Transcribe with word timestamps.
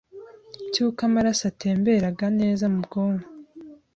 cy’uko 0.71 0.99
amaraso 1.09 1.41
atatemberaga 1.45 2.25
neza 2.39 2.63
mu 2.73 2.79
bwonko 2.85 3.27